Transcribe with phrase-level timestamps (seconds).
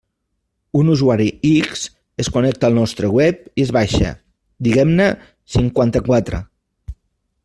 [0.79, 1.83] Un usuari X
[2.23, 4.15] es connecta al nostre web i es baixa,
[4.69, 5.11] diguem-ne,
[5.59, 6.45] cinquanta-quatre.